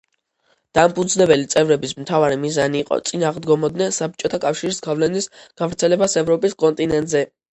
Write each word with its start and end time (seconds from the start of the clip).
დამფუძნებელი 0.77 1.43
წევრების 1.53 1.91
მთავარი 1.99 2.39
მიზანი 2.45 2.79
იყო 2.85 2.97
წინ 3.11 3.25
აღდგომოდნენ 3.29 3.93
საბჭოთა 3.99 4.41
კავშირის 4.47 4.81
გავლენის 4.89 5.29
გავრცელებას 5.63 6.19
ევროპის 6.25 6.57
კონტინენტზე. 6.65 7.25